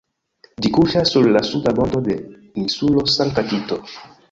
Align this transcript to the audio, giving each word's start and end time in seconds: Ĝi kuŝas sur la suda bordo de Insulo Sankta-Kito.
Ĝi 0.65 0.71
kuŝas 0.77 1.11
sur 1.15 1.27
la 1.35 1.43
suda 1.51 1.75
bordo 1.81 2.03
de 2.09 2.17
Insulo 2.65 3.07
Sankta-Kito. 3.19 3.81